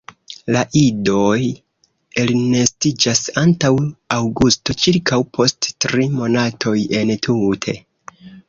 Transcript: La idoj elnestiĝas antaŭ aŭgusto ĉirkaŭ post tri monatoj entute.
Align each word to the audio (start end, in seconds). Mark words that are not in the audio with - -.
La 0.53 0.61
idoj 0.79 1.41
elnestiĝas 2.23 3.21
antaŭ 3.43 3.71
aŭgusto 4.17 4.77
ĉirkaŭ 4.85 5.23
post 5.39 5.71
tri 5.87 6.09
monatoj 6.19 6.77
entute. 7.05 7.81